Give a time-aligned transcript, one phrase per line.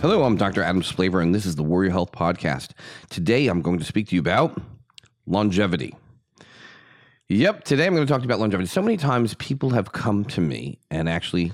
[0.00, 0.62] Hello, I'm Dr.
[0.62, 2.70] Adam Splaver, and this is the Warrior Health Podcast.
[3.10, 4.58] Today, I'm going to speak to you about
[5.26, 5.94] longevity.
[7.28, 8.66] Yep, today I'm going to talk to you about longevity.
[8.66, 11.52] So many times people have come to me and actually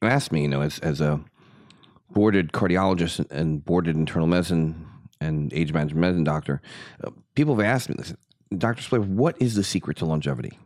[0.00, 1.20] asked me, you know, as, as a
[2.12, 4.86] boarded cardiologist and boarded internal medicine
[5.20, 6.62] and age management medicine doctor,
[7.02, 7.96] uh, people have asked me,
[8.56, 8.80] Dr.
[8.80, 10.56] Splaver, what is the secret to longevity?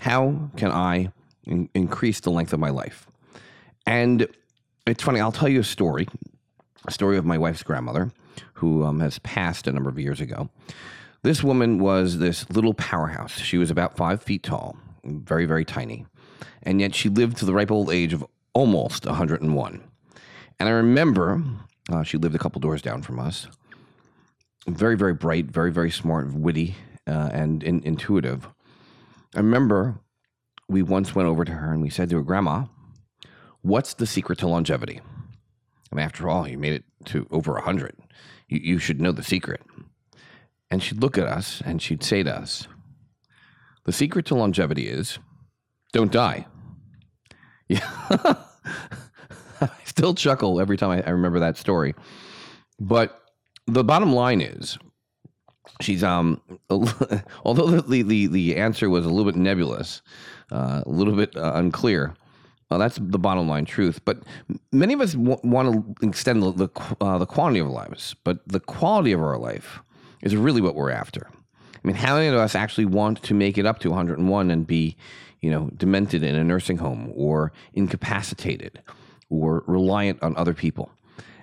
[0.00, 1.12] How can I
[1.44, 3.06] in- increase the length of my life?
[3.86, 4.28] And
[4.86, 6.06] it's funny, I'll tell you a story,
[6.90, 8.12] story of my wife's grandmother
[8.54, 10.48] who um, has passed a number of years ago.
[11.22, 13.38] This woman was this little powerhouse.
[13.38, 16.06] She was about five feet tall, very, very tiny.
[16.62, 19.82] And yet she lived to the ripe old age of almost 101.
[20.60, 21.42] And I remember
[21.90, 23.48] uh, she lived a couple doors down from us.
[24.66, 26.76] Very, very bright, very, very smart, witty,
[27.06, 28.48] uh, and in, intuitive.
[29.34, 30.00] I remember
[30.68, 32.66] we once went over to her and we said to her, Grandma,
[33.62, 35.00] what's the secret to longevity?
[35.90, 37.96] I mean, after all, you made it to over 100.
[38.48, 39.62] You, you should know the secret.
[40.70, 42.68] And she'd look at us and she'd say to us,
[43.84, 45.18] The secret to longevity is
[45.92, 46.46] don't die.
[47.70, 47.86] Yeah.
[49.60, 51.94] I still chuckle every time I, I remember that story.
[52.80, 53.20] But
[53.66, 54.78] the bottom line is,
[55.82, 60.00] she's um, although the, the the answer was a little bit nebulous,
[60.50, 62.14] uh, a little bit uh, unclear.
[62.70, 64.00] Uh, that's the bottom line truth.
[64.04, 64.22] But
[64.72, 66.68] many of us w- want to extend the the,
[67.00, 69.80] uh, the quantity of lives, but the quality of our life
[70.22, 71.28] is really what we're after.
[71.74, 74.66] I mean, how many of us actually want to make it up to 101 and
[74.66, 74.96] be,
[75.40, 78.82] you know, demented in a nursing home or incapacitated
[79.30, 80.90] or reliant on other people?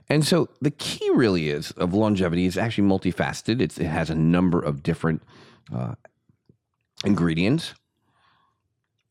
[0.09, 3.61] And so the key really is of longevity is actually multifaceted.
[3.61, 5.23] It's, it has a number of different
[5.73, 5.95] uh,
[7.03, 7.73] ingredients.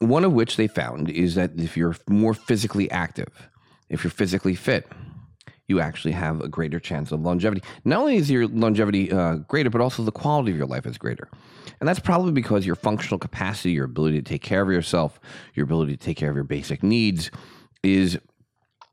[0.05, 3.49] One of which they found is that if you're more physically active,
[3.89, 4.87] if you're physically fit,
[5.67, 7.63] you actually have a greater chance of longevity.
[7.85, 10.99] Not only is your longevity uh, greater, but also the quality of your life is
[10.99, 11.29] greater.
[11.81, 15.19] And that's probably because your functional capacity, your ability to take care of yourself,
[15.55, 17.31] your ability to take care of your basic needs
[17.83, 18.19] is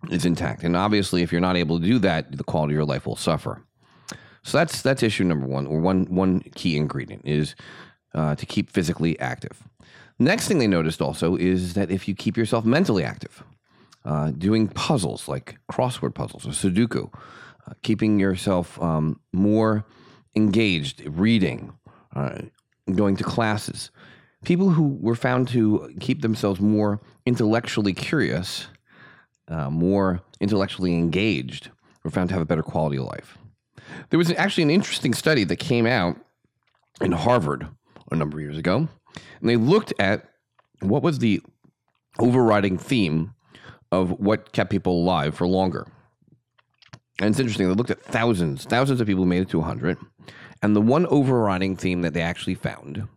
[0.09, 0.63] is intact.
[0.63, 3.16] And obviously, if you're not able to do that, the quality of your life will
[3.16, 3.63] suffer.
[4.44, 7.56] So that's that's issue number one, or one one key ingredient is
[8.16, 9.62] uh, to keep physically active.
[10.22, 13.42] Next thing they noticed also is that if you keep yourself mentally active,
[14.06, 17.12] uh, doing puzzles like crossword puzzles or Sudoku,
[17.66, 19.84] uh, keeping yourself um, more
[20.36, 21.74] engaged, reading,
[22.16, 22.38] uh,
[22.94, 23.90] going to classes.
[24.46, 28.68] People who were found to keep themselves more intellectually curious,
[29.48, 31.72] uh, more intellectually engaged,
[32.04, 33.40] were found to have a better quality of life.
[34.12, 36.16] There was actually an interesting study that came out
[37.02, 37.68] in Harvard
[38.12, 38.88] a number of years ago,
[39.40, 40.30] and they looked at
[40.80, 41.42] what was the
[42.20, 43.34] overriding theme
[43.92, 45.88] of what kept people alive for longer.
[47.20, 49.98] And it's interesting, they looked at thousands, thousands of people who made it to 100.
[50.64, 53.08] And the one overriding theme that they actually found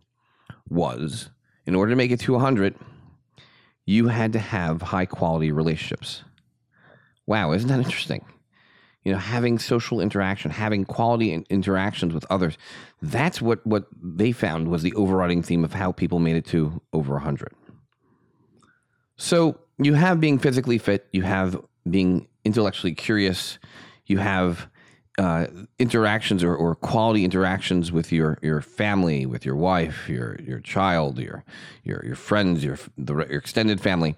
[0.69, 1.29] was
[1.65, 2.75] in order to make it to 100,
[3.85, 6.23] you had to have high quality relationships.
[7.25, 8.25] Wow, isn't that interesting?
[9.05, 12.57] You know, having social interaction, having quality interactions with others.
[13.01, 16.81] That's what, what they found was the overriding theme of how people made it to
[16.91, 17.53] over 100.
[19.15, 23.59] So you have being physically fit, you have being intellectually curious,
[24.05, 24.67] you have
[25.17, 25.47] uh,
[25.79, 31.19] interactions or, or quality interactions with your, your family, with your wife, your your child,
[31.19, 31.45] your
[31.83, 34.15] your your friends, your the, your extended family.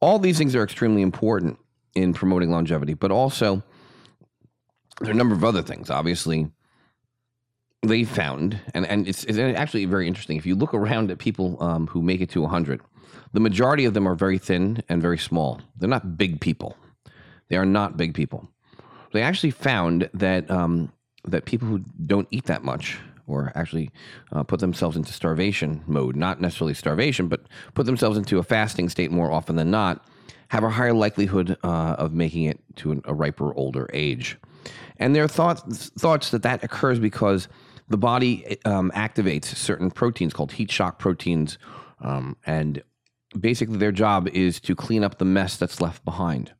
[0.00, 1.58] All these things are extremely important
[1.94, 3.62] in promoting longevity, but also
[5.00, 5.90] there are a number of other things.
[5.90, 6.50] Obviously,
[7.82, 10.36] they found, and and it's, it's actually very interesting.
[10.36, 12.80] If you look around at people um, who make it to 100,
[13.32, 15.60] the majority of them are very thin and very small.
[15.76, 16.76] They're not big people.
[17.48, 18.48] They are not big people.
[19.12, 20.92] They actually found that um,
[21.24, 23.90] that people who don't eat that much or actually
[24.32, 27.42] uh, put themselves into starvation mode, not necessarily starvation, but
[27.74, 30.04] put themselves into a fasting state more often than not,
[30.48, 34.38] have a higher likelihood uh, of making it to an, a riper, older age.
[34.98, 37.48] And there are thoughts, thoughts that that occurs because
[37.88, 41.58] the body um, activates certain proteins called heat shock proteins,
[42.00, 42.82] um, and
[43.38, 46.52] basically their job is to clean up the mess that's left behind.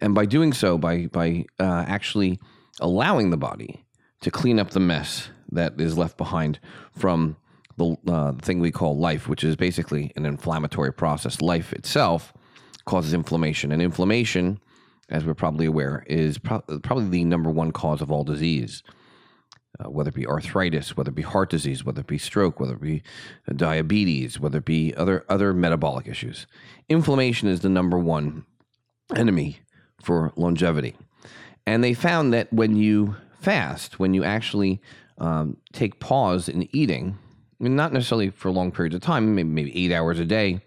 [0.00, 2.38] And by doing so, by by uh, actually
[2.80, 3.84] allowing the body
[4.20, 6.58] to clean up the mess that is left behind
[6.96, 7.36] from
[7.76, 11.40] the uh, thing we call life, which is basically an inflammatory process.
[11.40, 12.32] Life itself
[12.84, 14.60] causes inflammation, and inflammation,
[15.08, 18.82] as we're probably aware, is pro- probably the number one cause of all disease.
[19.80, 22.74] Uh, whether it be arthritis, whether it be heart disease, whether it be stroke, whether
[22.74, 23.02] it be
[23.56, 26.46] diabetes, whether it be other other metabolic issues.
[26.88, 28.44] Inflammation is the number one
[29.16, 29.58] enemy
[30.00, 30.94] for longevity.
[31.66, 34.80] And they found that when you fast, when you actually
[35.18, 37.18] um, take pause in eating,
[37.58, 40.60] not necessarily for long periods of time, maybe, maybe eight hours a day,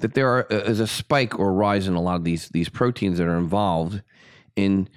[0.00, 2.68] that there are, uh, is a spike or rise in a lot of these these
[2.68, 4.02] proteins that are involved
[4.56, 4.88] in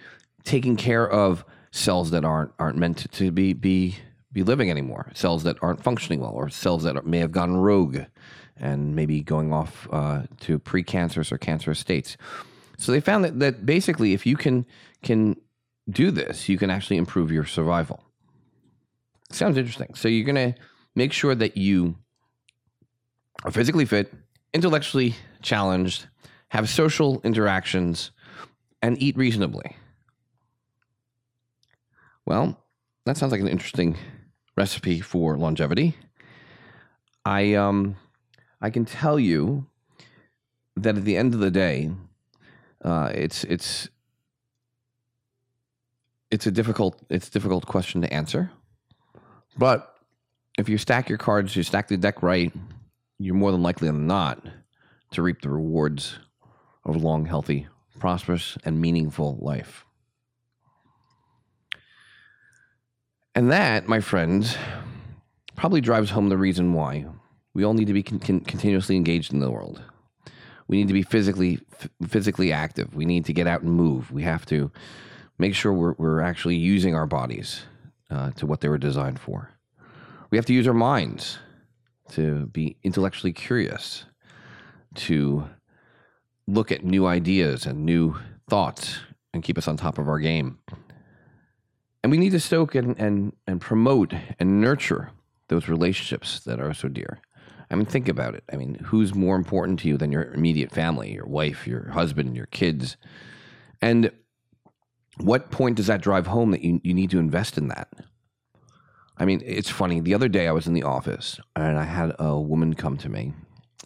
[0.43, 3.97] taking care of cells that aren't aren't meant to, to be be
[4.31, 7.55] be living anymore, cells that aren't functioning well, or cells that are, may have gone
[7.55, 7.99] rogue
[8.57, 12.17] and maybe going off uh, to precancerous or cancerous states.
[12.77, 14.65] So they found that, that basically, if you can
[15.03, 15.35] can
[15.89, 18.03] do this, you can actually improve your survival.
[19.31, 19.93] Sounds interesting.
[19.95, 20.55] So you're to
[20.95, 21.95] make sure that you
[23.43, 24.13] are physically fit,
[24.53, 26.07] intellectually challenged,
[26.49, 28.11] have social interactions,
[28.81, 29.75] and eat reasonably.
[32.25, 32.57] Well,
[33.05, 33.97] that sounds like an interesting
[34.55, 35.95] recipe for longevity.
[37.25, 37.95] I um
[38.61, 39.65] I can tell you
[40.75, 41.91] that at the end of the day,
[42.83, 43.89] uh, it's it's
[46.31, 48.51] it's a difficult it's a difficult question to answer.
[49.57, 49.95] But
[50.57, 52.51] if you stack your cards, you stack the deck right,
[53.23, 54.45] you're more than likely than not
[55.11, 56.19] to reap the rewards
[56.83, 57.67] of a long, healthy,
[57.97, 59.85] prosperous, and meaningful life.
[63.33, 64.57] And that, my friends,
[65.55, 67.05] probably drives home the reason why
[67.53, 69.81] we all need to be con- continuously engaged in the world.
[70.67, 72.93] We need to be physically f- physically active.
[72.93, 74.11] We need to get out and move.
[74.11, 74.69] We have to
[75.37, 77.63] make sure we're, we're actually using our bodies
[78.11, 79.51] uh, to what they were designed for.
[80.29, 81.37] We have to use our minds
[82.15, 84.05] to be intellectually curious,
[84.95, 85.47] to
[86.47, 88.15] look at new ideas and new
[88.49, 88.99] thoughts
[89.33, 90.59] and keep us on top of our game.
[92.03, 95.11] And we need to stoke and, and, and promote and nurture
[95.47, 97.19] those relationships that are so dear.
[97.71, 98.43] I mean, think about it.
[98.51, 102.35] I mean, who's more important to you than your immediate family, your wife, your husband,
[102.35, 102.97] your kids?
[103.81, 104.11] And
[105.17, 107.87] what point does that drive home that you, you need to invest in that?
[109.17, 109.99] I mean, it's funny.
[109.99, 113.09] The other day I was in the office and I had a woman come to
[113.09, 113.33] me.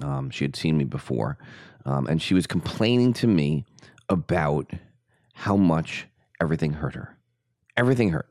[0.02, 1.38] Um, she had seen me before,
[1.86, 3.66] um, and she was complaining to me
[4.10, 4.72] about
[5.34, 6.08] how much
[6.40, 7.18] everything hurt her.
[7.76, 8.28] Everything hurt.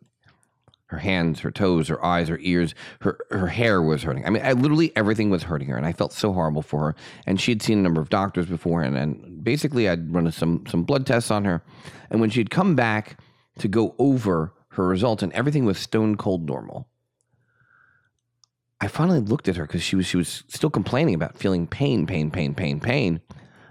[0.87, 4.25] Her hands, her toes, her eyes, her ears, her her hair was hurting.
[4.25, 6.97] I mean, I, literally everything was hurting her, and I felt so horrible for her.
[7.27, 10.65] And she had seen a number of doctors before, and, and basically I'd run some
[10.69, 11.61] some blood tests on her.
[12.09, 13.19] And when she'd come back
[13.59, 16.89] to go over her results, and everything was stone cold normal.
[18.81, 22.07] I finally looked at her because she was she was still complaining about feeling pain,
[22.07, 23.21] pain, pain, pain, pain.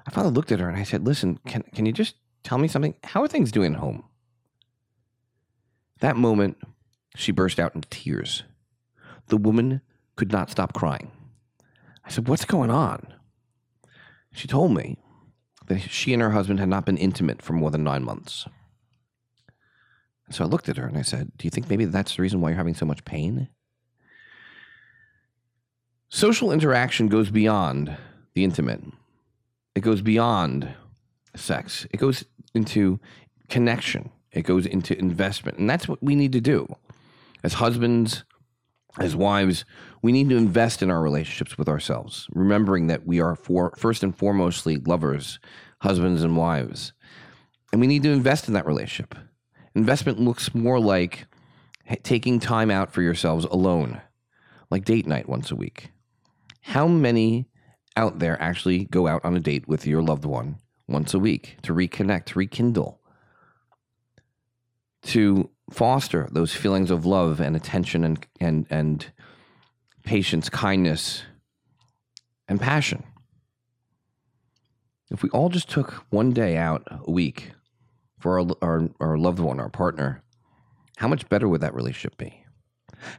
[0.08, 2.68] I finally looked at her and I said, "Listen, can can you just tell me
[2.68, 2.96] something?
[3.04, 4.04] How are things doing at home?"
[6.00, 6.58] That moment,
[7.16, 8.44] she burst out into tears.
[9.28, 9.82] The woman
[10.16, 11.12] could not stop crying.
[12.04, 13.14] I said, What's going on?
[14.32, 14.98] She told me
[15.68, 18.46] that she and her husband had not been intimate for more than nine months.
[20.32, 22.42] So I looked at her and I said, Do you think maybe that's the reason
[22.42, 23.50] why you're having so much pain?
[26.10, 27.96] Social interaction goes beyond
[28.34, 28.82] the intimate,
[29.76, 30.74] it goes beyond
[31.36, 33.00] sex, it goes into
[33.50, 35.58] connection, it goes into investment.
[35.58, 36.74] And that's what we need to do.
[37.44, 38.24] As husbands,
[38.98, 39.66] as wives,
[40.02, 44.04] we need to invest in our relationships with ourselves, remembering that we are for, first
[44.04, 45.40] and foremostly lovers,
[45.82, 46.94] husbands and wives.
[47.72, 49.16] And we need to invest in that relationship.
[49.76, 51.26] Investment looks more like
[52.04, 54.02] taking time out for yourselves alone,
[54.72, 55.92] like date night once a week.
[56.62, 57.48] How many
[57.96, 61.58] out there actually go out on a date with your loved one once a week
[61.64, 63.00] to reconnect, to rekindle?
[65.06, 69.12] to foster those feelings of love and attention and and and
[70.04, 71.24] patience, kindness,
[72.48, 73.04] and passion.
[75.10, 77.52] If we all just took one day out a week
[78.26, 80.24] for our, our, our loved one, our partner,
[80.98, 82.44] how much better would that relationship be?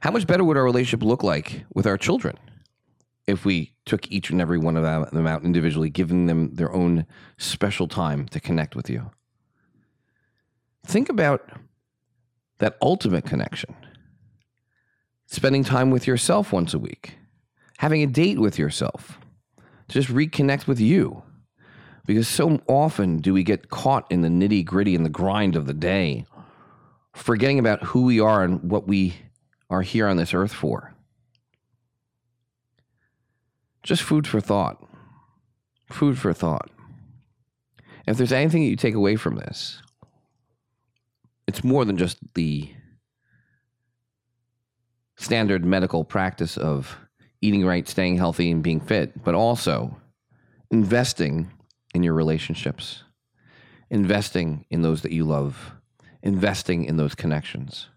[0.00, 2.36] How much better would our relationship look like with our children
[3.24, 4.82] if we took each and every one of
[5.12, 7.06] them out individually, giving them their own
[7.38, 9.12] special time to connect with you?
[10.84, 11.52] Think about
[12.58, 13.76] that ultimate connection.
[15.26, 17.16] Spending time with yourself once a week,
[17.78, 19.20] having a date with yourself,
[19.88, 21.22] just reconnect with you.
[22.06, 25.66] Because so often do we get caught in the nitty gritty and the grind of
[25.66, 26.24] the day,
[27.14, 29.16] forgetting about who we are and what we
[29.68, 30.94] are here on this earth for.
[33.82, 34.82] Just food for thought.
[35.90, 36.70] Food for thought.
[38.06, 39.82] If there's anything that you take away from this,
[41.48, 42.70] it's more than just the
[45.16, 46.96] standard medical practice of
[47.40, 49.96] eating right, staying healthy, and being fit, but also
[50.70, 51.50] investing
[51.96, 53.02] in your relationships,
[53.90, 55.72] investing in those that you love,
[56.22, 57.88] investing in those connections.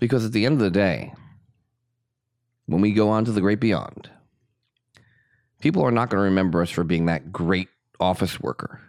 [0.00, 1.14] Because at the end of the day,
[2.66, 4.10] when we go on to the great beyond,
[5.60, 7.68] people are not going to remember us for being that great
[8.00, 8.80] office worker,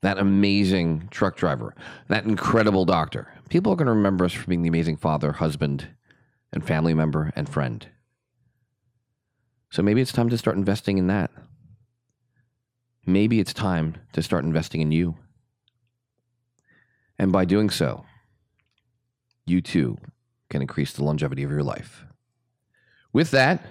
[0.00, 1.74] that amazing truck driver,
[2.08, 3.32] that incredible doctor.
[3.48, 5.88] People are going to remember us for being the amazing father, husband,
[6.52, 7.88] and family member and friend.
[9.70, 11.30] So maybe it's time to start investing in that.
[13.08, 15.16] Maybe it's time to start investing in you.
[17.18, 18.04] And by doing so,
[19.46, 19.96] you too
[20.50, 22.04] can increase the longevity of your life.
[23.14, 23.64] With that,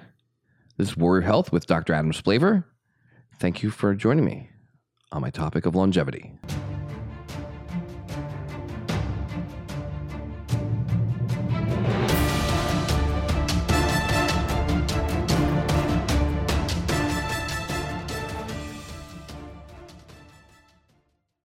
[0.77, 1.94] this is Warrior Health with Dr.
[1.94, 2.63] Adam Splaver.
[3.39, 4.50] Thank you for joining me
[5.12, 6.34] on my topic of longevity.